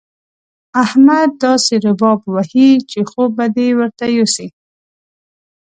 احمد 0.83 1.29
داسې 1.45 1.73
رباب 1.85 2.19
وهي 2.33 2.69
چې 2.89 2.99
خوب 3.09 3.29
به 3.37 3.45
دې 3.55 3.67
ورته 3.79 4.05
يوسي. 4.17 4.47